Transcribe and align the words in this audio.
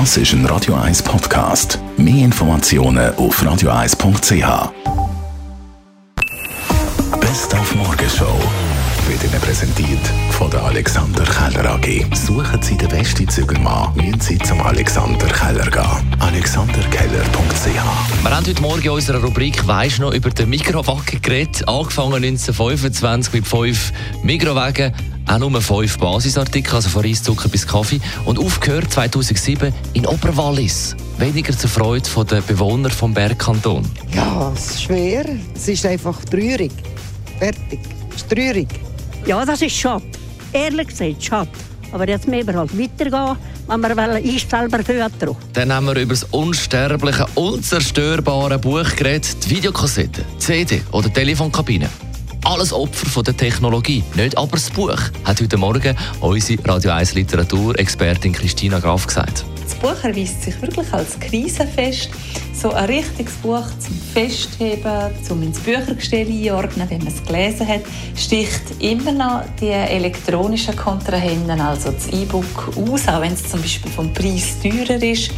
Das 0.00 0.16
ist 0.16 0.32
ein 0.32 0.44
Radio 0.46 0.74
1 0.74 1.04
Podcast. 1.04 1.78
Mehr 1.96 2.24
Informationen 2.24 3.14
auf 3.14 3.40
radio1.ch. 3.40 4.72
Best 7.20 7.54
auf 7.54 7.74
Morgenshow 7.76 8.40
wird 9.06 9.22
Ihnen 9.22 9.40
präsentiert 9.40 10.00
von 10.30 10.50
der 10.50 10.64
Alexander 10.64 11.22
Keller 11.22 11.74
AG. 11.74 12.06
Suchen 12.12 12.60
Sie 12.60 12.76
den 12.76 12.88
besten 12.88 13.28
Zügelmann, 13.28 13.94
müssen 13.94 14.20
Sie 14.20 14.38
zum 14.38 14.60
Alexander 14.62 15.28
Keller 15.28 15.70
gehen. 15.70 16.16
AlexanderKeller.ch 16.18 17.64
Wir 18.24 18.30
haben 18.34 18.46
heute 18.46 18.62
Morgen 18.62 18.82
in 18.82 18.90
unserer 18.90 19.22
Rubrik 19.22 19.64
«Weisst 19.68 20.00
noch» 20.00 20.12
über 20.12 20.30
den 20.30 20.50
Mikrowagen 20.50 21.22
geredet. 21.22 21.68
Angefangen 21.68 22.16
1925 22.16 23.32
mit 23.32 23.46
fünf 23.46 23.92
Mikrowagen, 24.24 24.92
auch 25.26 25.38
nur 25.38 25.60
fünf 25.60 25.98
Basisartikel, 25.98 26.74
also 26.74 26.88
von 26.88 27.04
Reiszucker 27.04 27.48
bis 27.48 27.66
Kaffee. 27.66 28.00
Und 28.24 28.38
aufgehört 28.38 28.92
2007 28.92 29.72
in 29.94 30.06
Oberwallis. 30.06 30.96
Weniger 31.18 31.56
zur 31.56 31.70
Freude 31.70 32.08
der 32.30 32.40
Bewohner 32.40 32.90
vom 32.90 33.14
Bergkanton. 33.14 33.84
Ja, 34.12 34.52
es 34.54 34.70
ist 34.70 34.82
schwer. 34.82 35.24
Es 35.54 35.68
ist 35.68 35.86
einfach 35.86 36.22
traurig. 36.24 36.72
Fertig. 37.38 37.80
Es 38.10 38.16
ist 38.16 38.30
traurig. 38.30 38.68
Ja, 39.26 39.44
das 39.44 39.62
ist 39.62 39.76
schade. 39.76 40.04
Ehrlich 40.52 40.88
gesagt, 40.88 41.22
schade. 41.22 41.50
Aber 41.92 42.08
jetzt 42.08 42.26
müssen 42.26 42.48
wir 42.48 42.54
halt 42.54 42.76
weitergehen, 42.76 43.36
wenn 43.68 43.80
wir 43.80 44.08
einstellen 44.14 44.70
für 44.70 45.36
Dann 45.52 45.72
haben 45.72 45.86
wir 45.86 45.96
über 45.96 46.12
das 46.12 46.24
unsterbliche, 46.24 47.26
unzerstörbare 47.36 48.58
Buch 48.58 48.96
geredet, 48.96 49.36
die 49.44 49.50
Videokassette, 49.50 50.24
CD 50.38 50.82
oder 50.90 51.12
Telefonkabine. 51.12 51.88
Alles 52.44 52.74
Opfer 52.74 53.06
von 53.06 53.24
der 53.24 53.34
Technologie, 53.34 54.04
nicht 54.16 54.36
aber 54.36 54.52
das 54.52 54.68
Buch, 54.68 54.98
hat 55.24 55.40
heute 55.40 55.56
Morgen 55.56 55.96
unsere 56.20 56.62
Radio 56.68 56.90
1 56.90 57.14
Literaturexpertin 57.14 58.34
Christina 58.34 58.80
Graf 58.80 59.06
gesagt. 59.06 59.46
Das 59.64 59.74
Buch 59.76 60.04
erweist 60.04 60.42
sich 60.42 60.60
wirklich 60.60 60.92
als 60.92 61.18
krisenfest. 61.18 62.10
So 62.52 62.72
ein 62.72 62.84
richtiges 62.84 63.32
Buch 63.36 63.64
zum 63.78 63.98
Festheben, 64.12 65.10
zum 65.26 65.42
ins 65.42 65.58
Büchergestell 65.58 66.26
einordnen, 66.28 66.88
wenn 66.90 66.98
man 66.98 67.08
es 67.08 67.22
gelesen 67.24 67.66
hat, 67.66 67.80
sticht 68.14 68.62
immer 68.78 69.12
noch 69.12 69.42
die 69.58 69.70
elektronischen 69.70 70.76
Kontrahenten, 70.76 71.58
also 71.60 71.92
das 71.92 72.08
E-Book, 72.08 72.72
aus, 72.76 73.08
auch 73.08 73.22
wenn 73.22 73.32
es 73.32 73.48
zum 73.48 73.62
Beispiel 73.62 73.90
vom 73.90 74.12
Preis 74.12 74.56
teurer 74.62 75.02
ist. 75.02 75.30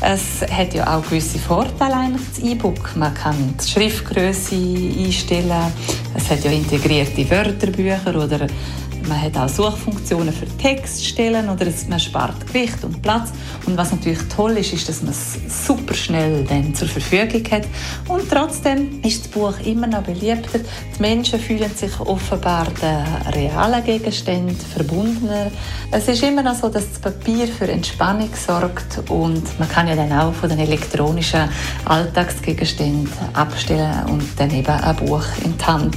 Es 0.00 0.48
hat 0.50 0.72
ja 0.74 0.96
auch 0.96 1.02
gewisse 1.02 1.38
Vorteile, 1.38 1.94
eigentlich, 1.94 2.26
das 2.34 2.42
E-Book. 2.42 2.96
Man 2.96 3.12
kann 3.12 3.54
die 3.62 3.68
Schriftgröße 3.68 4.54
einstellen, 4.54 5.72
es 6.14 6.30
hat 6.30 6.44
ja 6.44 6.50
integrierte 6.50 7.28
Wörterbücher 7.30 8.14
oder 8.16 8.46
man 9.08 9.22
hat 9.22 9.36
auch 9.38 9.48
Suchfunktionen 9.48 10.32
für 10.32 10.46
Textstellen 10.58 11.48
oder 11.48 11.66
man 11.88 11.98
spart 11.98 12.46
Gewicht 12.46 12.84
und 12.84 13.00
Platz. 13.00 13.30
Und 13.64 13.76
was 13.76 13.90
natürlich 13.90 14.18
toll 14.34 14.52
ist, 14.58 14.72
ist, 14.72 14.88
dass 14.88 15.02
man 15.02 15.12
es 15.12 15.66
super 15.66 15.94
schnell 15.94 16.44
dann 16.44 16.74
zur 16.74 16.88
Verfügung 16.88 17.42
hat. 17.50 17.66
Und 18.06 18.28
trotzdem 18.30 19.00
ist 19.02 19.24
das 19.24 19.28
Buch 19.28 19.54
immer 19.64 19.86
noch 19.86 20.02
beliebter. 20.02 20.58
Die 20.58 21.00
Menschen 21.00 21.40
fühlen 21.40 21.70
sich 21.74 21.98
offenbar 22.00 22.66
den 22.82 23.32
realen 23.32 23.82
Gegenständen 23.84 24.56
verbundener. 24.56 25.50
Es 25.90 26.08
ist 26.08 26.22
immer 26.22 26.42
noch 26.42 26.54
so, 26.54 26.68
dass 26.68 26.88
das 26.90 26.98
Papier 27.00 27.46
für 27.46 27.68
Entspannung 27.68 28.30
sorgt 28.34 28.98
und 29.08 29.58
man 29.58 29.68
kann 29.68 29.88
ja 29.88 29.96
dann 29.96 30.12
auch 30.12 30.34
von 30.34 30.50
den 30.50 30.58
elektronischen 30.58 31.48
Alltagsgegenständen 31.86 33.08
abstellen 33.32 34.06
und 34.10 34.24
dann 34.36 34.50
eben 34.50 34.66
ein 34.68 34.96
Buch 34.96 35.24
in 35.44 35.56
die 35.56 35.64
Hand 35.64 35.96